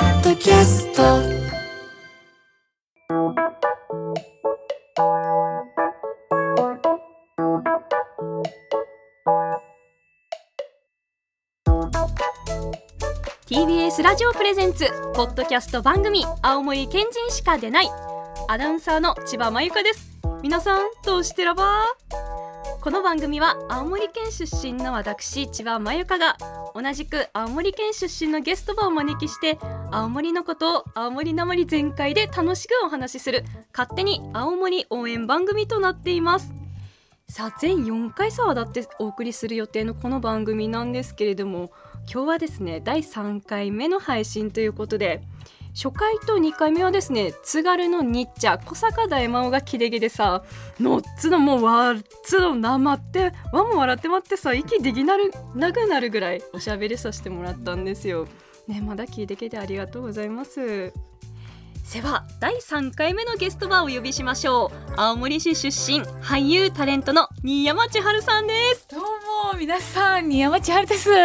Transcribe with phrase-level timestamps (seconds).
[0.00, 1.40] ッドキャスト。
[14.02, 17.88] ラジオプレゼンツポッドキャスト番組青森県人しか出ない。
[18.48, 20.18] アナウンサーの千葉真由香です。
[20.42, 21.84] 皆さんどうしてらば
[22.82, 26.38] この番組は青森県出身の私千葉真由香が
[26.74, 29.58] 同じく青森県出身のゲストをお招きして
[29.90, 33.44] 青森のことを青森なまり全開で楽しくお話しする
[33.76, 36.54] 勝手に青森応援番組となっています。
[37.28, 41.70] さあ全4回さだってお送りする予定のこの番組なんですけれども
[42.10, 45.22] 今日はですね第3回目の配信ということで
[45.74, 50.42] 初回と2回目はですね津軽のニッチャ小坂大魔王がキレゲでさ
[50.78, 58.26] のっつのもうわっつのなまってわも笑ってまってさ息できなるなくなるぐらいおしゃべりさせてもらったんですよ。
[58.66, 60.92] ねまだ聞いてけてありがとうございます。
[61.92, 64.92] では第3回目のゲストはお呼びしましょう。
[64.96, 68.86] 青森市出身俳優タレントの新山千春さんです。
[68.88, 69.00] どう
[69.52, 71.08] も皆さん新山千春です。
[71.08, 71.16] よ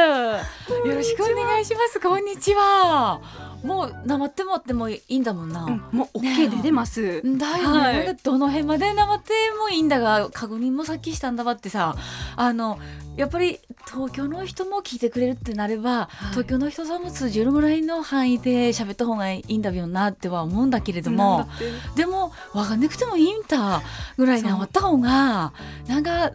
[0.86, 2.00] ろしくお願いします。
[2.00, 11.96] こんにちはもうなまってもってもいいんだもんな、うん、もう OK で出ます、だよね、はい、どの辺までなまってもいいんだが確認もさっきしたんだわってさ
[12.36, 12.80] あの
[13.18, 21.48] やっぱり東京の人も聞いてくれるってなれば、はい、東京の人さんも通じるぐらいの範囲で喋った方がいいんだよなっては思うんだけれども
[21.96, 23.82] でも分かんなくてもいいんだ
[24.18, 25.54] ぐらいなった方が
[25.88, 26.32] なんか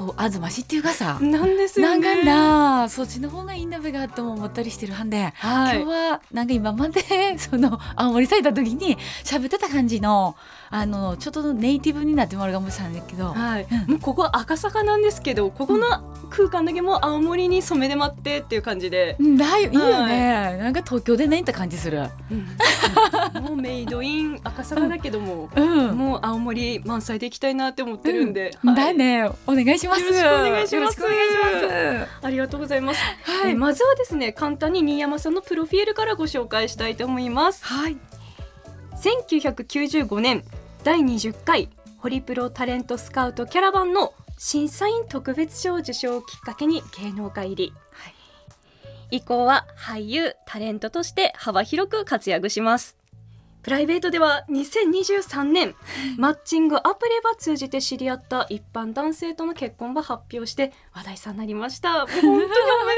[0.00, 7.02] こうあずましっていうかさなんですよ、ね、なんかそっちの方がいいんだべがとも思ったりしてるはんで、はい、今日はなんか今まで
[7.38, 10.36] その青森さいた時に喋ってた感じの
[10.72, 13.66] あのちょっとネイティブになってもらうかもしれないけど、はい。
[13.88, 29.28] うん、もうここ赤坂なんですけどここの空間だけも青森に染めで待ってっていう感じで、うん、だいいよね、はい、なんか東京でねって感じする、うん、 もうメイドイン赤坂だけども、うん、もう青森満載で行きたいなって思ってるんで、はい、だね。
[29.48, 30.02] お願いします。
[30.02, 30.98] よろしくお願いします。
[32.22, 37.64] ありがとうございます、はい、まずはですね簡単に新山さんのプロフィールからご紹介したいと思います。
[37.64, 37.96] はい。
[39.02, 40.44] 1995年
[40.82, 41.68] 第20回
[41.98, 48.08] ホリプロタレントスカウトキャラバンの審査員特別賞受賞をきっかけに芸能界入り、は
[49.10, 52.96] い、以降は俳優タレントとして幅広く活躍します
[53.62, 55.74] プライベートでは2023年
[56.16, 62.06] マッチングアプリば通じて知り合った一般男性との結婚ば発表して話題さになりました。
[62.06, 62.48] 本当におめで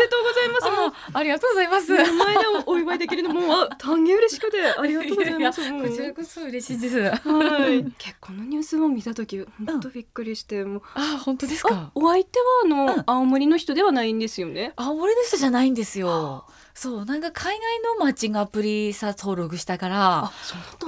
[0.08, 1.06] とうございます。
[1.14, 1.92] あありがとうございます。
[1.92, 5.72] 名前でお祝いできるのもあ大変嬉しくてありがとうございます。
[5.72, 7.00] こちらこそ嬉しいです。
[7.00, 7.84] はい。
[7.98, 11.90] 結婚のニュースを見た時本当びっくりして、もうあ本当ですか。
[11.94, 14.72] お相手はあの、うん、青森の人ではないんですよね。
[14.76, 20.30] 青森の人じゃないんですよそうなんか海外のマッチングアプリさ登録したから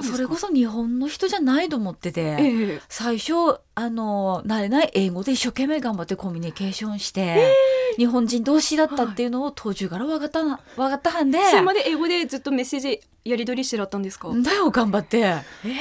[0.03, 3.33] それこそ日本の人じゃないと思ってて、えー、最初
[3.75, 14.29] あの慣れない英語で一生懸命頑張ってコミュニケーションして、えー、日本人同士だったっていうのを途中から分かった分かったはんでそれまで英語でずっとメッセージやり取りしてらったんですか？
[14.43, 15.19] だよ頑張って。
[15.19, 15.75] えー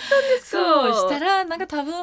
[0.00, 0.58] ですか？
[0.58, 1.94] そうしたらなんか多分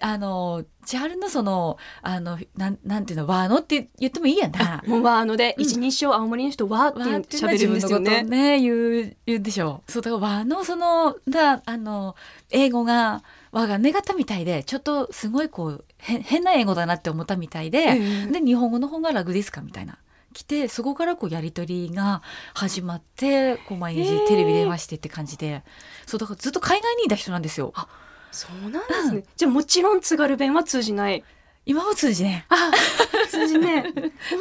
[0.00, 4.82] あの千春のそのあのなんなんていうのワーノって言ってもいいやな。
[4.86, 8.72] もうワーノで一人称青森の人ワーって喋るんですよねね言
[9.04, 9.92] う言うでしょう。
[9.92, 12.16] そうだからワーノそのだあの
[12.50, 19.60] 英語が我が願ったみたいでちょっとすごいこう変な英語だなって思ったみたいで、えー、で日本語の方が楽ですか？
[19.60, 19.98] みたいな。
[20.32, 22.22] 来てそこからこうやり取りが
[22.54, 25.62] 始まってこう毎日テレビ電話してって感じで、
[26.06, 27.72] そうだからずっと海外にいた人なんですよ。
[27.74, 27.88] あ
[28.30, 31.24] そうなんですね、うん、じゃあもちろん津軽弁は通じない。
[31.64, 32.72] 今も通じねあ
[33.28, 33.84] 通じね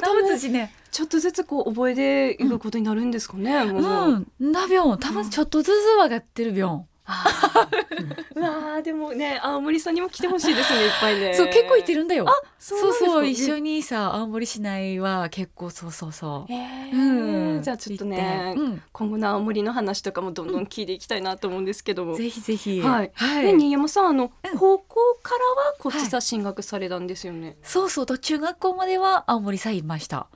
[0.02, 6.88] 多分 通じねちょっとずつこう覚えていくことになるんですかね、うん、うん、だびょん多分ちょっとずつ分かってるびょん、
[8.35, 11.33] うわでもね青森さんにも来てほしいですねいっぱいね。
[11.38, 12.25] そう結構行ってるんだよ。
[12.27, 22.81] あそうそう一緒にさ青森市内は結構そうそうそう、えー、うん、じゃあちょっとね、うん、今後の青森の話とかもどんどん聞いていきたいなと思うんですけども、ぜひぜひ。
[22.81, 30.28] はい、はい、で新山さんあの、高校からはこっちさ進学されたんですよね、はい、そうそうと中学校までは青森さいました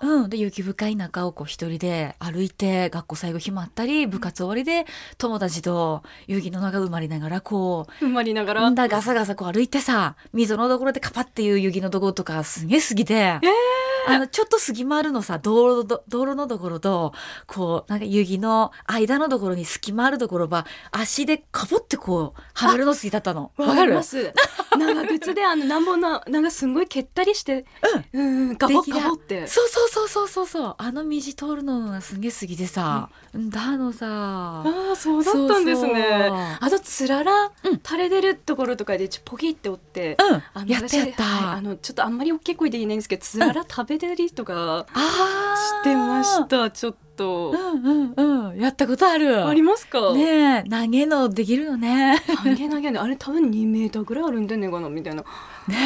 [0.00, 4.86] うん、で雪深い中をこう一人で歩いて学校最後決まったり部活終わりで
[5.18, 8.70] 友達と雪の中埋まりながらこう埋まりながら。
[8.70, 13.14] だガサガサこう歩いてさ溝のところでカパっていう雪のところとかすげえ好きで。
[13.14, 17.12] えーあのちょっと隙間あるのさ道路ど道路のところと
[17.46, 23.52] こうなんか雪の間のところに隙間あるところは足でかぼってこうはめるの好きだったの。
[23.56, 23.94] わかる。
[23.94, 24.32] ます？
[24.78, 27.64] 長靴であのなんぼななんかすんごい蹴ったりして
[28.12, 28.56] うん。
[28.56, 29.46] ガボできなガボって。
[29.46, 30.74] そうそうそうそうそうそう。
[30.78, 34.06] あの道通るのがすげえ好きでさ、うん、だのさ。
[34.08, 36.30] ああそうだったんですね。
[36.60, 37.80] あとつららうん。
[37.84, 40.42] 垂れ出るところとかでちょポキって折ってうん。
[40.54, 46.70] あのやったやった、あのちょっとあんまり大きい声で言えないんですけどつらら食べたりとかしてました。
[46.70, 47.50] ちょっと。
[47.50, 48.56] うんうんうん。
[48.58, 49.46] やったことある。
[49.46, 50.14] ありますか？
[50.14, 50.70] ねえ。
[50.70, 52.18] 投げのできるよね。
[52.44, 52.98] 投げ投げね。
[52.98, 55.22] あれ多分2メーターぐらいあるんじゃねえかなみたいな。
[55.22, 55.28] ね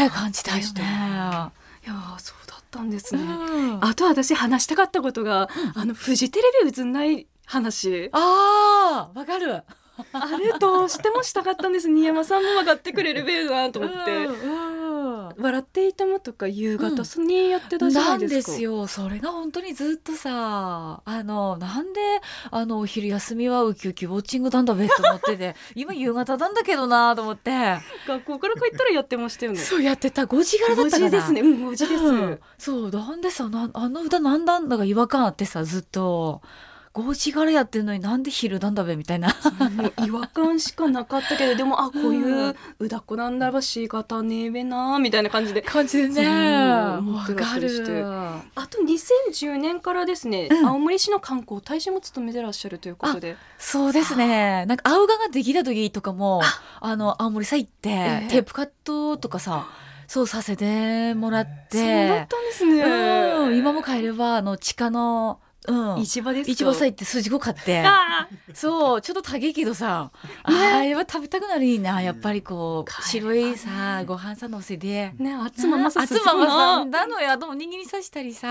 [0.06, 0.62] え感じたよね。
[0.76, 3.26] いやーそうだったんですね、う
[3.76, 3.84] ん。
[3.84, 8.08] あと私話したかったことが、あのフジテレビ映んない話。
[8.12, 9.62] あーわかる
[10.12, 11.88] あれどうしてもしたかったんです。
[11.88, 14.85] 新山さんも分かってくれるべるなと思って、うんうん
[15.37, 18.87] 笑っていたもとか夕方にやってたじゃなないんですか、ですよ。
[18.87, 22.00] それが本当にずっとさあのなんで
[22.50, 27.79] あのお昼休みはウキウキウォッチングなんだべと思ってて 今夕方なんだけどなと思って。
[28.06, 29.58] 学校から帰ったらやってましたよね。
[29.58, 30.23] そうやってた。
[30.23, 31.11] 5時からだ5ったかな。
[31.11, 31.40] 時ですね。
[31.40, 32.40] うん5時です、うん。
[32.58, 36.43] そうなんでさなあの歌なんだんだか違和感あってさずっと
[36.94, 39.35] 5時からやってるのになんで昼なんだべみたいな。
[40.06, 45.61] 違和感しかなかったけどでもあこういううだっこなんだばしがたねえべなみたいな感じで。
[45.61, 46.29] 感じでね。
[46.29, 47.00] わ
[47.37, 48.05] かる。
[48.55, 50.67] あと2010年からですね、うん。
[50.67, 53.37] 青森市の観光大使も務めてらっしゃるということで。
[53.58, 54.64] そうですね。
[54.67, 56.43] なんか青がができた時とかも
[56.81, 56.94] あ。
[56.94, 58.29] の青森さ行って、ええ。
[58.31, 59.67] テープカットとかさ
[60.06, 66.46] そうさせてもらっそうだってたんですね、うん、今も帰ればあの地下の、うん、市場です。
[66.46, 67.81] か市場さ行って筋子買って。
[67.81, 70.11] あそうちょっと高いけどさ、
[70.43, 73.40] あれは食べたくなるいいなやっぱりこう、帰ればね。
[73.40, 75.12] 白いさご飯さのせで。
[75.19, 78.50] ーねあつままさあつままさんなのやでも握りさしたりさ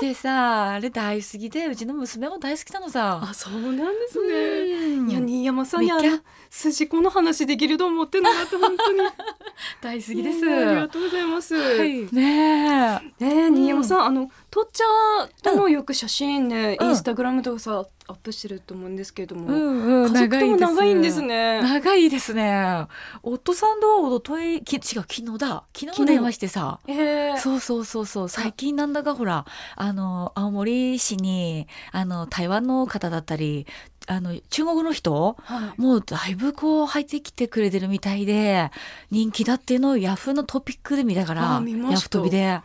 [0.00, 3.20] てさあれ大好きでうちの娘も大好きなのさ。
[3.22, 5.10] あそうなんですね、うん。
[5.10, 6.18] いや新山さんにあめっの
[6.54, 8.98] 筋子の話できると思ってなかった本当に
[9.80, 10.44] 大好きです。
[10.44, 13.24] ねありがとうございます、はい、ねえ。
[13.24, 21.22] ねえ新山さん、あのとっちゃともよく写真ね、うんインスタグラムとかさアップしてると思うんですけれども、んう家族とも長いんです。
[21.22, 21.62] ね。
[21.62, 22.86] 長いですね。
[23.22, 26.80] 夫さんとおとといき違う昨日だ昨日昨日電話してさ。
[26.86, 29.46] えー、そうそうそうそう最近なんだかほら
[29.76, 33.66] あの青森市にあの台湾の方だったり
[34.06, 38.70] あの中国の人はい、もうだいぶこう入ってきてくれてるみたいで
[39.10, 42.60] 人気だっていうのをヤフーのトピックで見たからヤフ飛びで。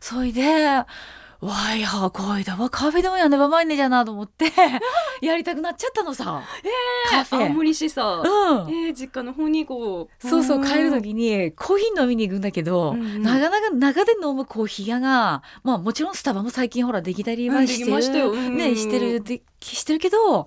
[0.00, 0.42] それで
[1.40, 2.70] わいやこいだわ。
[2.70, 3.36] カフェでもやね。
[3.36, 4.46] ばまいねじゃなと思って。
[5.20, 6.42] やりたくなっちゃったのさ、
[7.10, 7.46] カフェ。
[7.46, 8.70] 青森市さ、うん。
[8.70, 13.22] えー、実家の方にこうそうそう帰るの時にコーヒー飲みに行くんだけど、うんうん。
[13.22, 18.56] なかなか中で飲むコーヒー屋がまあもちろんスタバも最近ほらできたりはうんしてる、うんうん。
[18.56, 20.46] ねしてるでしてるけど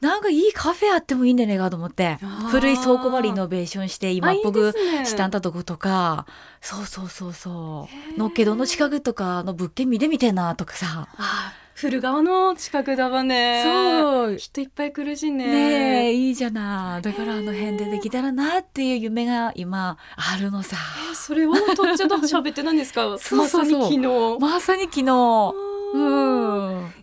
[0.00, 2.18] なんかいいカフェあってもいいんじゃねえかと思って。
[2.50, 4.72] 古い倉庫場リノベーションして今っぽく
[5.04, 6.26] したんだとことか。
[6.60, 8.18] そうそうそうそう。
[8.18, 11.08] のっけどの近くとかの物件見てみてえなとかさ。
[11.16, 13.62] あ古川の近くだわね。
[13.62, 14.36] そう。
[14.38, 15.46] 人いっぱい来るしね。
[15.46, 17.02] ねえいいじゃない。
[17.02, 20.76] だからあの辺でできたらなっていう夢が今あるのさ。
[21.10, 23.02] えーそれをとっちゃと喋ってなんですか？
[23.20, 23.80] そうそうそう。
[23.80, 24.38] まさに昨日。
[24.40, 25.54] まさに昨日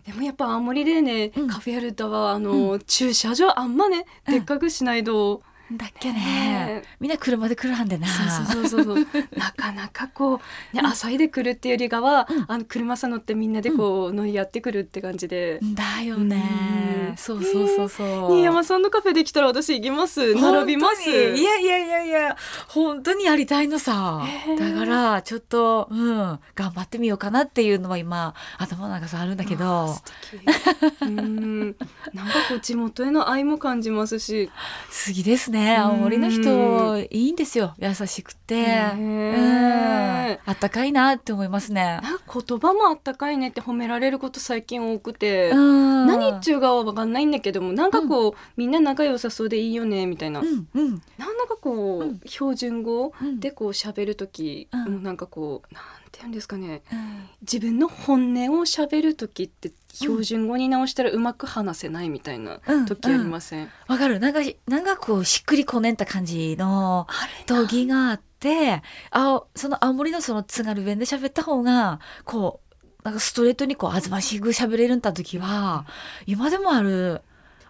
[0.06, 1.48] でもやっぱ青森でね、うん。
[1.48, 6.18] カフェやるとはあの、駐車場あんまねでっかくしないと、だっけね。
[6.20, 6.82] ね。
[7.00, 8.06] みんな車で来るはんでな。
[8.06, 9.06] そうそうそうそう
[9.36, 10.40] なかなかこ
[10.72, 12.44] う、ね、朝いで来るっていうよりかは、うん。
[12.48, 16.28] あの車さ乗ってみんなでこう乗り合ってくるって感じで、だようん。
[16.28, 18.30] ねそうそうそうそう。
[18.32, 20.34] 新山さんのカフェできたら私行きます。
[20.34, 21.08] 並びます。
[21.08, 22.36] いやいやいやいや。
[22.68, 26.38] 本当にやりたいのさ、へーだからちょっとうん。
[26.54, 29.94] 頑張ってみようかなっていうのは今頭の中さあるんだけど。
[29.94, 30.02] 素
[31.00, 31.04] 敵。
[31.04, 31.76] うん。
[32.12, 34.50] なんかこう地元への愛も感じますし。
[35.06, 37.74] 好きですね青森の人いいんですよ。
[37.78, 40.38] 優しくて、ねうん。
[40.46, 42.00] あったかいなって思いますね。
[42.32, 46.06] 言葉もあったかいねって褒められること最近多くて、うん。
[46.06, 51.02] 何言っちゅうがは分かんないんだけどもなんかこう、みんな仲良さそうでいいよねみたいな、うんうん。
[51.18, 52.20] なんだかこう、うん。
[52.26, 53.40] 標準語うん。
[53.40, 55.84] でこう喋る時、うんもうなんかこうなん
[56.14, 56.82] て言うんですかね。
[56.92, 57.28] うん。
[57.42, 62.86] 自分の本音を喋る時って標準語に直したらうまく話せないみたいなうん。
[62.86, 64.20] 時ありません、わかる。
[64.20, 67.06] なんかなんかこうしっくりこねんた感じの
[67.46, 75.84] 時があってあその青森のその津軽弁で喋った方がこうなんかストレートにこうあずましく喋れるんだ時は
[76.26, 77.20] 今でもある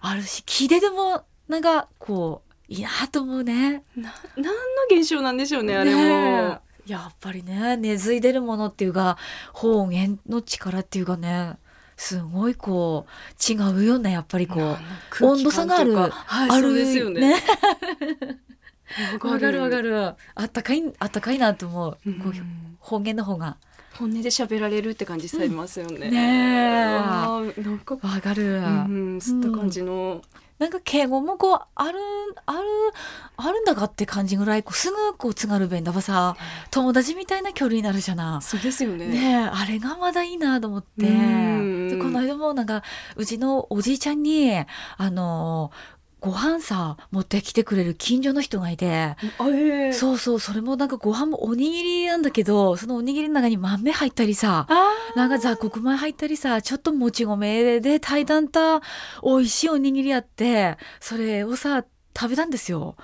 [0.01, 3.83] あるし聞いてでもなんかこういいなと思うね。
[3.97, 4.53] な何の
[4.91, 5.97] 現象なんでしょうねあれも。
[5.97, 9.17] ねえやっぱりね根付いてるものっていうか
[9.53, 11.57] 方言の力っていうかね
[11.97, 14.77] すごいこう違うよねやっぱりこ
[15.21, 15.25] う。
[15.25, 16.11] 温度差がある、はい、
[16.51, 17.37] あるですよね。
[19.13, 19.61] わかる。
[19.61, 22.15] わかるあったかいあったかいなと思う、うん。
[22.15, 22.33] こう
[22.81, 23.57] 方言の方が
[23.99, 26.11] 本音で喋られるって感じされますよね。
[26.11, 30.21] ねえあーなんか、わかる、うん、吸った感じの。
[30.59, 31.99] なんか敬語もこうある
[32.47, 32.61] ある
[33.37, 36.37] あるんだかって感じぐらいこうすぐこう津軽弁だばさ
[36.71, 38.41] 友達みたいな距離になるじゃな。
[38.41, 39.09] そうですよね。
[39.09, 42.85] ねえあれがまだいいなと思ってうんでこの間もなんか
[43.17, 44.67] うちのおじいちゃんにあ
[45.11, 45.73] の
[46.25, 49.19] ご飯さ持ってきてくれる近所の人がいて、あ
[49.51, 49.93] ええ。
[49.93, 58.81] そうそうそれもなんかご飯もおにぎりなんだけどそのおにぎりの中に豆入ったりさあなんか雑穀米入ったりさちょっともち米で炊いたんた
[59.23, 61.85] 美味しいおにぎりあってそれをさ
[62.17, 62.97] 食べたんですよ。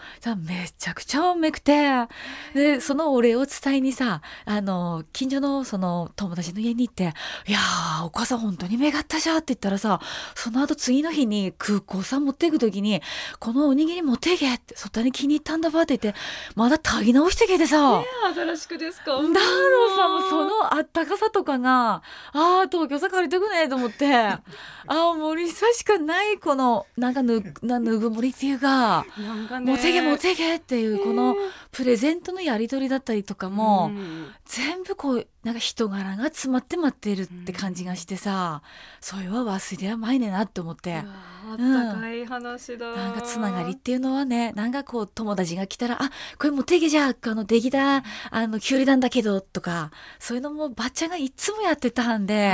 [0.47, 2.07] めちゃくちゃうめくて
[2.55, 7.13] でそのお礼を伝えにさあの近所のその友達の家に行って
[7.49, 10.01] 「いやーお母さん本当にめがったじゃ」って言ったらさ
[10.35, 13.03] その後次の日に空港さ持っていく時に
[13.41, 16.21] 「このおにぎり持っていけ」って「そったに気に入ったんだば」って言って
[16.55, 18.03] まだ炊き直してけてさ。
[18.35, 19.13] 新しくですか？
[19.13, 22.03] だろうさもうそのあったかさとかが
[22.33, 24.07] あー東京さ借りてくねと思って
[24.87, 29.00] 青森さしかないこのなんかぬ なぬぐもりっていうか
[29.65, 31.37] モテゲモテゲっていうこの
[31.73, 34.29] プレゼントのやり取りだったりとかも、ん。
[34.45, 38.63] 全部こうなんか人柄が詰まって待ってるって感じがしてさ、
[39.01, 41.05] それは忘れやまいねなって思って。
[41.53, 42.95] あったかい話だ。
[42.95, 52.53] なんかつながりっていうのはねなんかこう友達が来たら「あこれもう手毛じゃあのできたあのきゅうりなんだけど」とかそういうのもばっちゃんがいつもやってたはんで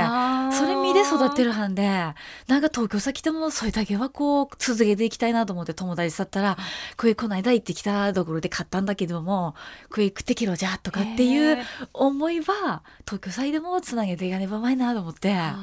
[0.53, 2.15] それ見で育ってるはんでなん
[2.61, 6.57] か東京さ来てもそれだけはこう続けていきたいなと思って友達だったら
[6.97, 9.55] 「これこの間行ってきたところで買ったんだけども
[9.91, 11.59] これ食ってきろじゃ」とかっていう
[11.93, 15.35] 思いは東京祭でもつなげていかねばまいなと思って。
[15.35, 15.55] あ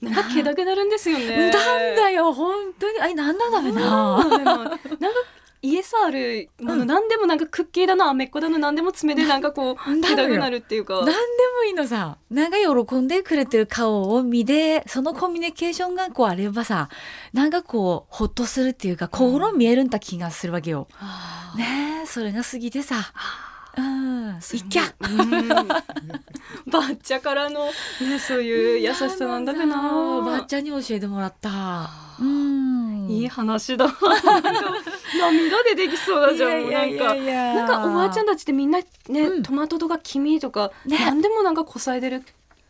[0.00, 1.50] ーなんか気だけなるんですよね。
[1.50, 4.24] なんだよ本当にあれなんなんだめな。
[4.24, 4.78] なんか
[5.64, 6.86] 家さあるもの、うん。
[6.88, 10.16] 何でもなんかクッキーだのアメッコだの何でも爪でなんかこうだよ。
[10.16, 10.94] 気だくなるっていうか。
[10.96, 11.16] 何でも
[11.68, 12.18] いいのさ。
[12.30, 16.88] なんか喜んでくれてる顔を見てそのコミュニケーションがこうあればさ
[17.32, 20.88] なんかこうほっとするっていうか心見えるんだ気がするわけよ。
[20.98, 21.58] あー。
[21.58, 23.12] ねえそれが過ぎてさ
[23.76, 24.40] うん。
[24.40, 24.60] すい。
[24.60, 24.92] っきゃ。
[25.00, 25.68] うん。
[26.70, 31.90] バッチャからの、ね、そういう優しさなんだかなばっちゃんに教えてもらった。
[32.20, 33.08] うん。
[33.08, 33.86] いい話だ。
[33.86, 34.02] なんか
[35.18, 37.14] 涙出てきそうだじゃんなんか。
[37.16, 37.54] や。
[37.54, 39.42] なんかおばあちゃんたちってみんなね、うん。
[39.42, 40.98] トマトとか黄身とか、ね。
[40.98, 42.22] 何でもなんかこさえてる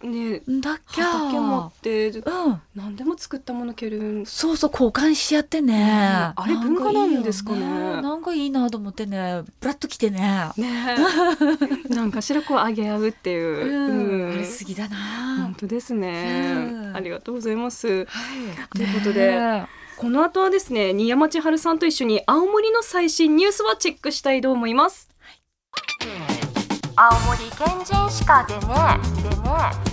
[0.03, 2.61] ねだっきゃ畑持ってうん。
[2.75, 4.27] 何でも作ったものけるん。
[4.27, 6.33] そうそう交換し合ってね。
[6.35, 7.61] あれ文化なんですかね。
[7.61, 10.51] なんいいよなんかいいなと思ってね、ブラッと来てね。
[10.57, 10.97] ね。
[11.89, 14.97] え なんかしらこうあげ合うっていう、うん、あれうん好きだな。
[15.43, 15.55] 本。
[15.55, 16.97] 当ですね、うん。
[16.97, 17.87] ありがとうございます。
[17.87, 18.07] はい。
[18.77, 19.67] ということでね。
[19.97, 25.09] この後はですね新山千春さんと一緒に青森の最新ニュースはチェックしたいと思います。
[26.97, 28.61] 青森県人しかでね
[29.23, 29.92] でね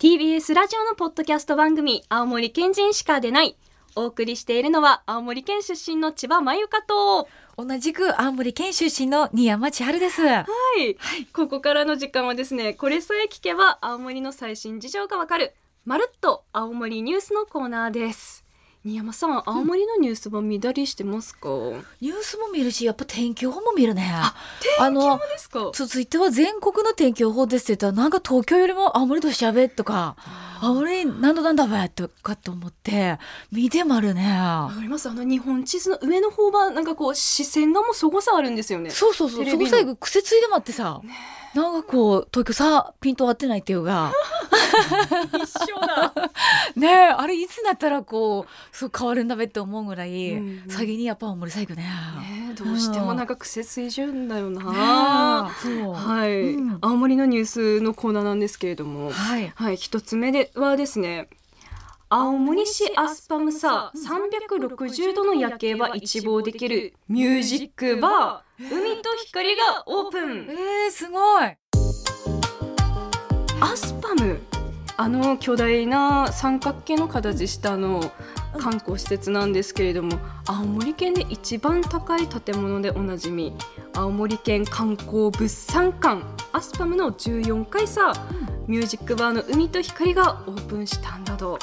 [0.00, 3.54] TBS ラジオのポッドキャスト番組青森県人しか出ない。
[3.94, 7.28] お送りしているのは青森県出身の千葉真由香と。
[7.58, 10.22] 同じく青森県出身の新山千春です。
[10.22, 10.46] は
[10.78, 15.52] い、ここからの時間はですねこれさえ聞けば青森の最新事情がわかる
[15.84, 18.46] まるっと青森ニュースのコーナーです
[18.82, 21.50] 新山さん青森のニュースは見たりしてますか、
[22.00, 24.10] ニュースも見るし、やっぱ天気予報も見るね。
[24.10, 24.34] あ
[24.78, 25.70] そうの、ですか？
[25.74, 30.16] 続いては全国の天気予報ですって言ったら、なんか東京よりも青森としゃべとか、
[30.62, 33.18] 青森何度なんだべとかと思って、
[33.52, 34.22] 見てまるね。
[34.32, 35.10] わかります。
[35.10, 38.88] あの日本地図の上の方はなんかこう視線がもうそごさあるんですよね。
[38.88, 41.02] そうそうそう、そこ最後癖ついてまってさ、
[41.54, 44.12] なんかこう、東京さ、ピント合ってないっていうか、
[45.42, 46.12] 一緒だ
[46.76, 51.82] ねえ、あれいつになったらこう、そう変わるんだべって思うぐらい、うんうん先にやっぱ青森最後ね。
[51.82, 55.92] ねえどうしてもなんか癖ついじんだよな、そう。
[55.92, 59.52] はい、うん青森のニュースのコーナーなんですけれどもはい。
[59.54, 61.28] はい、一つ目ではですね。
[62.12, 68.68] 青森市アスパムサ360度の夜景は一望できるミュージックバー。
[68.68, 70.48] 海と光がオープン。
[70.50, 71.56] えー、すごい。
[73.60, 74.40] アスパム。
[74.96, 78.02] あの巨大な三角形の形したあの
[78.58, 83.54] 観光施設なんですけれども青森県で一番高い建物でおなじみ。
[83.94, 86.20] 青森県観光物産館。
[86.52, 88.12] アスパムの14階さ
[88.70, 91.58] ミュージックバーの海と光がオープンしたんだと。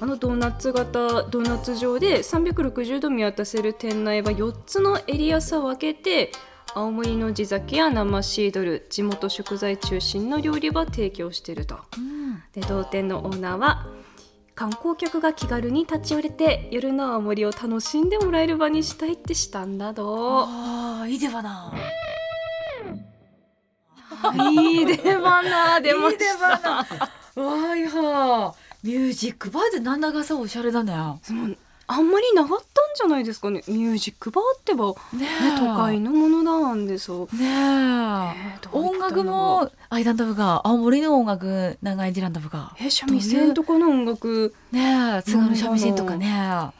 [0.00, 6.32] あのドーナツ型ドーナツ状で360度見渡せる店内は4つのエリア差を分けて
[6.74, 11.78] 青森の地酒や生シードル地元食材中心の料理は提供していると。
[11.96, 12.42] うん。
[12.54, 13.86] で同店のオーナーは
[14.56, 21.72] 観光客が気軽に立ち寄れて夜の青森を楽しんでもらえる場にしたいってしたんだどああいいではな。
[24.52, 26.86] いいではな出ましいいでは
[27.36, 27.42] な。
[27.42, 30.92] わいはミュージックバーでなんだかさおしゃれだね。
[31.22, 31.54] その
[31.86, 33.62] あんまりなかったんじゃないですかね。
[33.66, 35.26] ミュージックバーってば、ね、ね
[35.58, 38.68] 都会のものなんでそう、ねえ。
[38.72, 42.76] 音楽もアイランド部が青森の音楽長いディランド部が。
[42.80, 44.54] え三味線とかの音楽。
[44.70, 45.22] ねえ。
[45.24, 46.70] 津軽三味線とかね。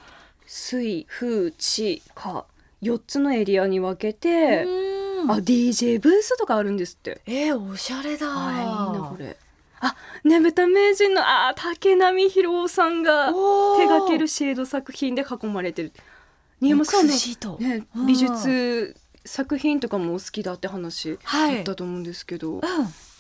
[0.47, 2.45] 水風地火。
[2.83, 4.90] 4つのエリアに分けて、うん
[5.29, 7.21] あ DJ ブースとかあるんですって。
[7.27, 8.27] えー、おしゃれだ。
[8.29, 9.37] あいいなこれ。
[9.83, 13.29] あねぶた名人のあ竹波博夫さんが
[13.79, 15.93] 手掛けるシェード作品で囲まれてる。
[16.61, 17.59] 新山さんの。
[17.59, 18.07] ねうん。
[18.07, 21.57] 美術作品とかもお好きだって話はい。
[21.57, 22.63] だったと思うんですけど、う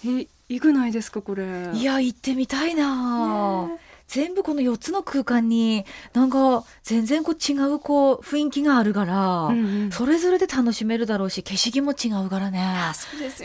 [0.07, 1.45] えいくないですかこれ。
[1.45, 1.75] ん。
[1.75, 3.67] いや行ってみたいな。
[3.69, 3.79] ね
[4.11, 9.93] 全部この4つの空間になんか全然こう違うこう雰囲気があるから、うんうん。
[9.93, 12.61] それぞれで楽しめるだろうし景色も違うからね。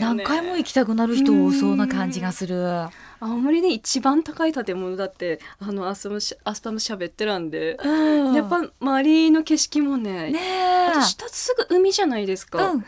[0.00, 2.88] 何回も行きたくなる人多そうな感じがする。
[3.20, 8.34] 青森で一番高い建物だってあのアスパムしアスパム喋ってたんで、うん。
[8.34, 10.86] やっぱ周りの景色もねねえ。
[10.88, 12.84] あと下すぐ海じゃないですか、うんうん。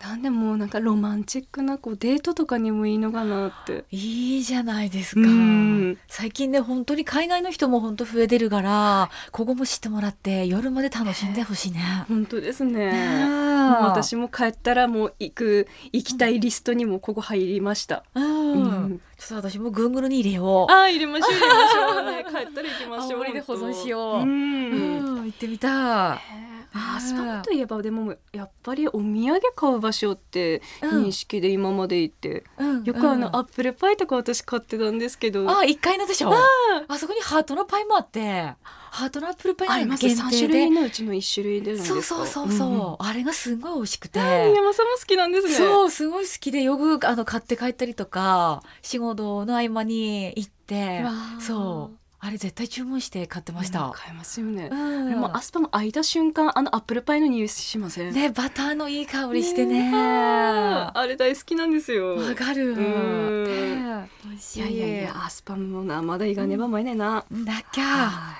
[0.00, 3.84] なんでもうなんかロマンチックなこうデートとかにもいいのかなって。
[3.90, 5.20] いいじゃないですか。
[5.20, 5.98] うん。
[6.08, 12.04] 最近ね本当に海外の人も本当増えてるからここも知ってもらって夜まで楽しんでほしいね。
[12.08, 12.92] 本当ですね。
[12.92, 20.72] ね私も帰ったらもう行く行きたいリストにもここ入りました、うん、うんちょっと私も Google に入れよう。
[20.72, 22.04] あー入れましょう入れましょう。
[22.10, 24.20] ね帰ったら行きましょう 青森で保存しよう。
[24.20, 26.51] うん、行ってみたい。
[26.74, 31.04] あスパムといえばでもやっぱりお土産買う場所ってうん。
[31.04, 33.36] 認識で今まで行って、うんよくあの、うん。
[33.36, 35.48] アップルパイとか私買ってたんですけど。
[35.48, 36.32] あ、一階のでしょ？
[36.88, 40.70] あそこにハートのパイもあって、ハートのアップルパイあります3限定種類で。
[40.70, 42.96] のうちの1種類でそうそうそうそう、んん。
[42.98, 44.18] あれがすごい美味しくて。
[44.18, 45.54] 山さんも好きなんですね。
[45.54, 51.04] そうすごい好きでよくあの買って帰ったりとか仕事の合間に行って。
[51.40, 55.10] そうあれ絶対注文して買ってました、うん買えますよね、うん。
[55.10, 58.14] でもアスパム開いた瞬間あのアップルパイの匂いしません？
[58.14, 59.90] ねバターのいい香りしてね。
[59.92, 62.14] あーあれ大好きなんですよ。
[62.14, 62.74] わかる。
[62.74, 63.44] うん。
[63.44, 64.60] ね美味しい。
[64.60, 67.84] いやいやいやアスパムもなまだいがねばまいねな、だっきゃ。
[67.84, 68.36] はい。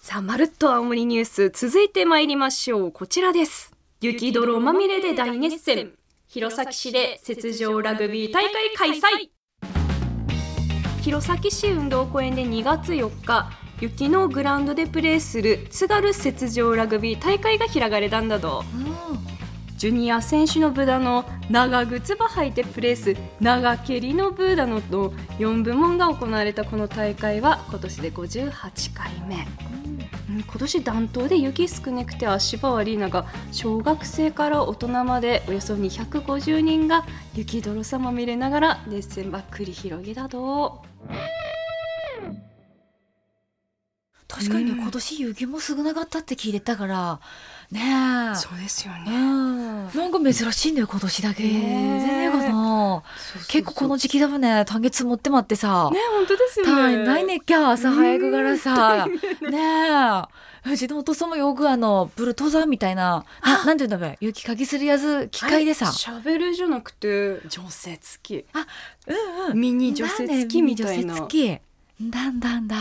[0.00, 2.92] さあまるっと青森ニュース続いて参りましょう。
[2.92, 3.74] こちらです。
[4.00, 5.92] 雪泥まみれで大熱戦。
[6.28, 9.28] 弘前市で雪上ラグビー大会開催
[11.02, 18.62] 弘前市運動公園で2月4日雪のグラウンドでプレーする津軽雪上ラグビー大会が開かれたんだと。
[19.76, 25.10] ジュニア選手のブダの長靴ば履いてプレース長蹴りのブーダのと
[25.40, 29.44] 4部門が行われたこの大会は今年で58回目。
[30.30, 30.40] うん。
[30.40, 40.91] 今年暖冬で雪少なくて足場悪い中小学生から大人までおよそ250人が雪泥さまみれながら熱戦ばっ繰り広げたと
[44.28, 47.20] 確かにね、うん今年雪も少なかったって聞いてたから。
[47.70, 47.80] ね
[48.32, 48.34] え。
[48.34, 53.02] そうですようん、なんか珍しいんだよ今年だけ、全然かな。
[53.48, 54.64] 結構この時期だもんね。
[54.66, 56.94] 単月積もってまってさ、ね本当ですよたね。
[56.94, 59.06] いないねっきゃ朝早くからさ。
[59.06, 59.58] ね
[60.64, 60.70] え。
[60.70, 68.34] うちのお父さんもよくあのブル登山みたいなななんていうんだべ雪かきするやつ機械でさ、シャベルじゃなくて除雪機。
[68.54, 68.66] うんうん
[69.54, 71.14] ミニ除雪機みたいな。
[71.14, 72.10] だね除雪機。
[72.10, 72.76] だんだんだ、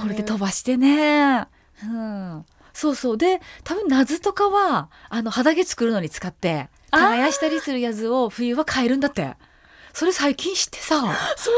[0.00, 1.46] これで飛ばしてね。
[1.84, 2.44] うん。
[2.72, 3.18] そうそう。
[3.18, 9.36] で多分夏とかはあの肌毛作るのに使って耕したりするやつを冬は買えるんだって。
[9.92, 11.02] それ最近知ってさ。
[11.36, 11.50] そ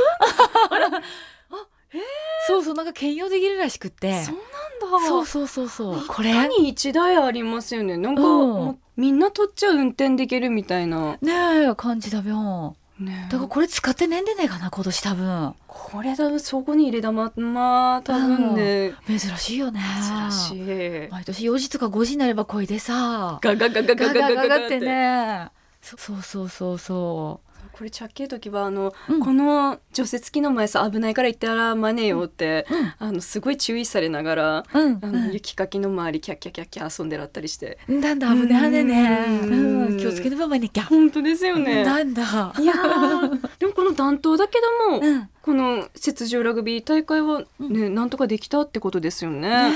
[2.59, 4.23] う そうなんか兼用できるらしくって。
[4.25, 5.07] そうなんだ。
[5.09, 6.07] そうそうそうそう。
[6.07, 6.33] これ？
[6.33, 7.97] 他に一台ありますよね。
[7.97, 8.79] なんか、うん。
[8.97, 11.19] みんな取っちゃ運転できるみたいな。
[11.21, 11.33] ね
[11.71, 13.29] え感じだべよね。
[13.31, 15.55] だからこれ使ってねんでねえかな今年多分。
[15.67, 19.81] これ多分そこに入れたまんま多分ね珍しいよね。
[20.31, 21.09] 珍しい。
[21.11, 23.39] 毎年4時とか5時になれば声でさ。
[23.43, 25.49] ガガガガガガガガガガっててね
[25.83, 27.41] そそうそうそうそ
[27.81, 41.83] これちゃっけえ時はあの、うんこの除雪機の前さ危ないから行ったらまねえよって、うんあのすごい注意されながら、ううんあの雪かきの周りキャッキャキャッキャ遊んでらったりしてなんだ危ねはねね気をつけねばまいなきゃ本当ですよね。
[41.83, 42.23] なんだ
[42.59, 49.71] いやーでもこの暖冬だけども、うんこの雪上ラグビー大会はね、なんとかできたってことですよね。
[49.71, 49.75] ね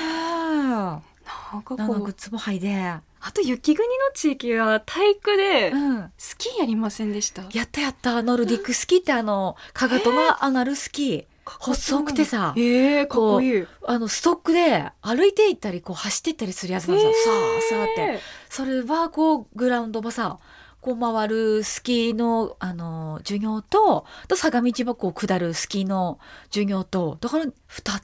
[1.54, 2.92] なんかこうグッズも入で
[3.26, 6.12] あと雪国の地域は体育でうん。
[6.18, 7.42] スキーやりませんでした？
[7.52, 8.22] やったやった。
[8.22, 11.24] ノルディックスキーってあのかかとが上がるスキー。
[11.46, 12.52] 細くてさ。
[12.56, 13.66] えー、かっこいい。
[13.86, 18.00] あのストックで歩いて行ったりこう走って行ったりするやつなんですよ、さあさあって。
[18.00, 20.38] えそれはこうグラウンドばさ
[20.80, 26.18] こう回るスキーのあの授業とと相模地箱を下るスキーの
[26.50, 27.52] 授業とだから2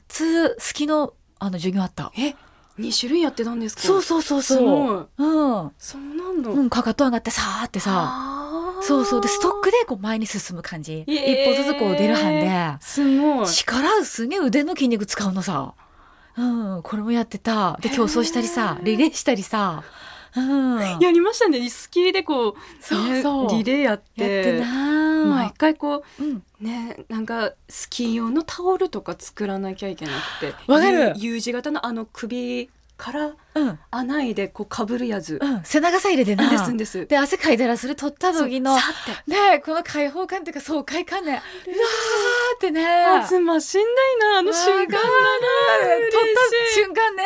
[0.07, 2.11] つスキーのあの授業あった。
[2.15, 2.35] ーえ
[2.81, 3.83] 二種類やってたんですか？
[3.83, 5.09] そうそうそうすそう。
[5.17, 6.49] うん、そうなんだ。
[6.49, 13.47] うん、かかと上がってさーってさそうそうでストックでこう前に進む感じ、えー一歩ずつこう出るはんですごい。
[13.47, 15.73] 力すげえ腕の筋肉使うのさ。
[16.37, 17.77] うん、これもやってた。
[17.81, 19.83] で、競争したりさ、リレーしたりさ。
[20.35, 20.79] うん。
[20.79, 21.69] ややりましたね。
[21.69, 24.61] スキーでこう、そうそうねリレーやっって
[25.25, 26.43] 毎回こうん。
[26.61, 32.69] うねなんかスキー用のタオルとか作らなきゃいけなくてわかる U, U 字型のあの首
[33.01, 33.79] からうん。
[33.89, 35.61] 穴開いでこうかぶるやつうん。
[35.63, 36.47] 背中さ入れてな。
[36.51, 38.81] ですんですで、汗かいたらそれ取った時のね
[39.55, 41.31] えこの開放感っていうか爽快感ね。
[41.31, 41.41] うわー
[42.57, 42.85] ってね。
[42.85, 47.23] あつましんないなあの瞬間取った瞬間ね。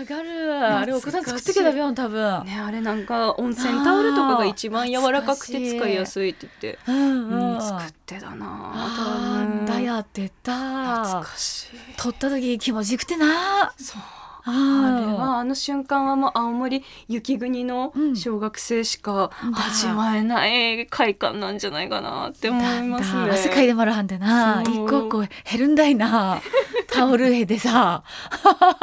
[0.00, 0.52] わかる。
[0.54, 2.44] あれお子さん作ってきたよ、多分。
[2.44, 7.62] ねあれなんか温泉タオルとかが一番柔らかくて使いやすいって言って、うんう、うんん。
[7.62, 14.02] 作ってたなあーだやってた懐かしい撮った時気持ちよくてなそう
[14.48, 18.16] ああれはあの瞬間はもう青森雪国のうん。
[18.16, 23.30] 小学生しかうん味わえない快感なんじゃないかなって思いますね。
[23.30, 24.62] 汗かいてもらはんでな。
[24.62, 26.40] 一個一個減るんだいな。
[26.90, 28.02] タオル絵でさ。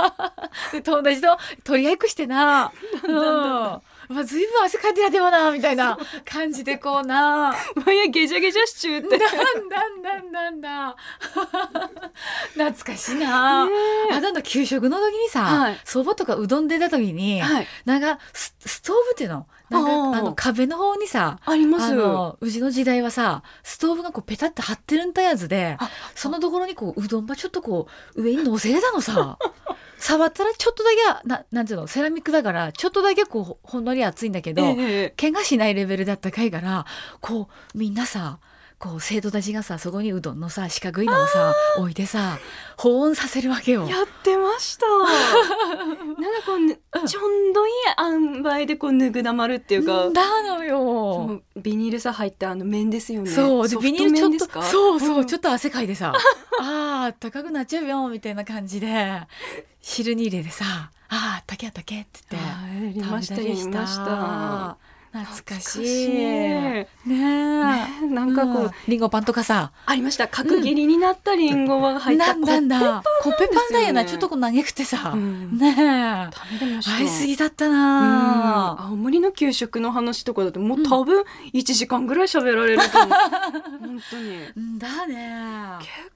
[0.71, 2.71] で友達と取り合いっこしてな。
[3.03, 7.55] うんまあ、ずいぶん汗かいてやではなみたいな感じでこうな。
[7.85, 9.17] まやゲジャゲジャシチューって。
[9.17, 10.95] なんだんだんだんだ。
[12.53, 13.71] 懐かしいな、ね
[14.11, 15.77] あとあの給食の時にさ、はい。
[15.83, 19.47] そばとかうどん出た時に、はい、なんかスストーブっていうの？
[19.69, 21.93] なんかあの壁の方にさあります。
[21.93, 29.39] うちの時代はさストーブがこうペタって貼ってるんたやつであそのところにこううどんばちょっとこう上に乗せれたのさ
[29.97, 30.89] 触ったらちょっとだ
[31.23, 31.87] けななんていうの？
[31.87, 36.85] セラミックだからちょっとだけこうほほんのり熱いんだけど、ええ怪我しないレベルだったかいから
[37.21, 38.39] こうみんなさ
[38.77, 42.37] こう生徒たちがさそこにうどんのさ四角いのをさ置いてさ
[42.77, 43.87] 保温させるわけよ。
[43.87, 44.85] やってました。
[44.85, 46.77] なんかこう、ね
[47.07, 50.09] ちょんどいい塩梅でこうぬぐだまるっていうか。
[50.11, 50.77] だのそよ。
[51.27, 53.31] のビニールさ入ったあの麺ですよね。
[53.31, 56.13] そうビニールちょっとそうそう、んちょっと汗かいてさ
[56.59, 59.21] あーあったかくなっちゃうよみたいな感じで
[59.81, 63.85] 汁に入れてさあったけあったけって言って食べたりした。
[63.85, 64.95] 懐かしい。
[65.15, 66.09] 懐かしい。
[66.09, 67.09] ねえ。
[67.09, 68.71] ねなんかこう、うん。
[68.87, 70.27] リンゴパンとかさありました。
[70.27, 73.03] 角切りになったリンゴが入ったなんだんだ。
[73.21, 74.03] コッペパンだよな。
[74.03, 75.57] ねちょっとこう嘆くてさ、うん。
[75.57, 76.81] ねえ。
[76.81, 77.71] 食べすぎだったうん。
[77.71, 83.09] な青森の給食の話とかだともう多分1時間ぐらい喋られると思う。
[83.79, 84.37] 本当に。
[84.57, 85.77] うんだね。
[85.79, 86.14] 結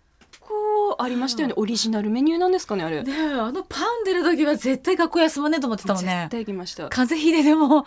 [0.49, 1.53] 構ありましたよね。
[1.55, 3.03] オリジナルメニューなんですかねあれ。
[3.03, 6.89] ねえあのパン出る時は絶対学校休まねえと思ってたもんね絶対行きました。
[6.89, 7.85] 風邪ひいてでも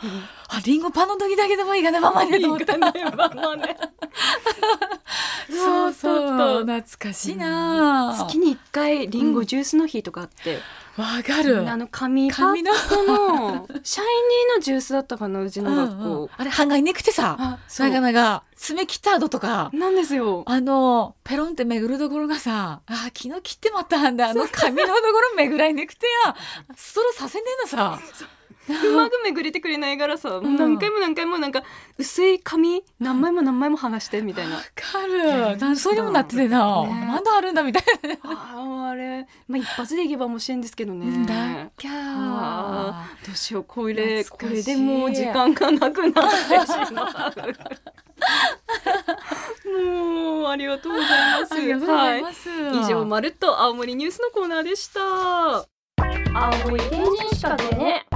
[0.48, 3.04] あリンゴパンの時だけでもいいかなままでと思っていいかね。
[3.16, 3.76] まあまあね
[5.50, 6.28] そうそ
[6.60, 6.64] う。
[6.64, 10.58] 懐かしいな月に1回リンゴジュースの日とかあって、
[10.96, 11.68] わかる。
[11.70, 16.28] あの紙パックのシャイニーのジュースだったかなうちの学校、うんうん。
[16.36, 17.58] あれ半がいねくてさ。
[17.78, 19.70] なかなか爪切った後とか。
[19.72, 20.42] なんですよ。
[20.46, 24.28] あのペロンって巡るところがさあ昨日切ってまったんだ。
[24.28, 26.36] あの紙のところ巡らいねくてや
[26.76, 27.98] ストローさせねえのさ
[28.68, 31.64] うまく巡れてくれないからさ、もう何回も何回もなんか
[31.98, 34.56] 薄い紙何枚も何枚も剥がしてみたいな。
[34.56, 35.56] わかる。
[35.56, 37.06] 何そうにもなっててな、ね。
[37.08, 37.82] まだあるんだみたい
[38.22, 41.06] あーあれ、まあ、一発でいけばもしれんですけどね。
[41.26, 43.64] な、だっきゃどうしよう。
[43.64, 47.32] これこれでもう時間がなくなってしまう。
[49.72, 52.48] もうありがとうございます。
[52.48, 55.00] はい、以上まるっと青森ニュースのコーナーでした。
[56.34, 58.06] 青森県人しかでね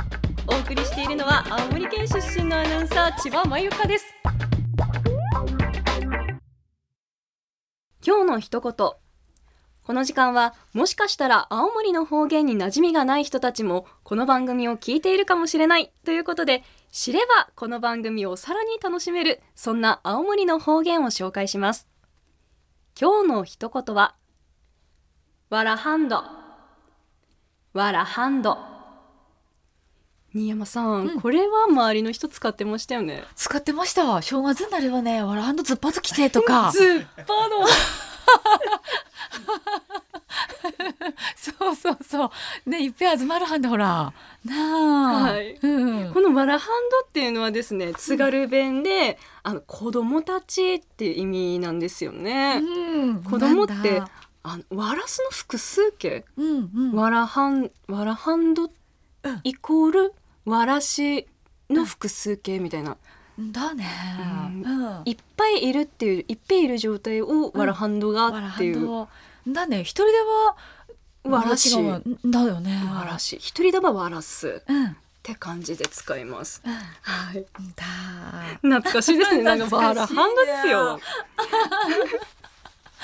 [0.48, 4.06] お送りしているのは青森県出身のアナウンサー千葉真由香です。
[8.06, 8.72] 今日の一言。
[8.72, 21.88] この時間はもしかしたら青森の方言に馴染みがない人たちもこの番組を聞いているかもしれないということで知ればこの番組をさらに楽しめるそんな青森の方言を紹介します。
[23.00, 24.14] 今日の一言は
[25.50, 26.22] わらハンド
[27.72, 28.75] わらハンド
[30.36, 31.20] 新山さん、うん。
[31.20, 33.24] これは周りの人使ってましたよね。
[33.34, 36.70] 使ってました正月になればねわらハンドずっぱと来てとか。
[36.72, 37.66] ずっぱの。
[41.36, 42.30] そうそうそ
[42.66, 42.70] う。
[42.70, 44.12] ねいっぺん集まるはんでほら。
[44.44, 45.58] なあ、はい。
[45.62, 54.02] うん、このわらハンドっていうのはですね津軽弁で、あの子供たちっていう意味なんですよね、うん、子供って
[54.42, 56.24] あのワラスの複数形？
[56.36, 56.92] うんうん。
[56.92, 59.40] わらハンわらハンドうん。
[59.44, 60.14] イコール
[60.46, 61.26] わらし
[61.68, 62.96] の複数形みたいな、
[63.38, 63.84] だね、
[64.64, 64.80] うん。
[64.82, 65.02] うん。
[65.04, 69.10] いっぱいいるっていういっぱいいる状態をわらハンドがっていう、わらハ
[69.46, 69.80] ンドだね。
[69.80, 70.56] 一人では
[71.24, 71.70] わらし。
[72.24, 72.82] だよね。
[72.94, 73.36] わらし。
[73.36, 74.48] 一人ではわらす。
[74.48, 74.96] っうん。
[75.22, 76.62] て感じで使います。
[76.64, 76.72] うん。
[76.72, 76.80] は
[77.34, 77.84] い、だ。
[78.62, 79.42] 懐かしいですね。
[79.42, 81.00] なんかバラハンドですよ。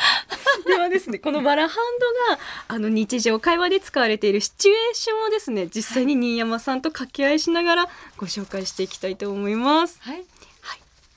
[0.67, 9.99] ではですね、このバラハンドがあの日常会話で使われているシチュエーションをですね、実際に新山さんと掛け合いしながらご紹介していきたいと思います。
[10.01, 10.25] はい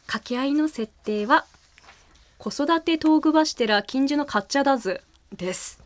[0.07, 1.45] 掛け合いの設定は
[2.37, 5.01] 子育て道具橋寺近所のカッチャダズ
[5.35, 5.81] です。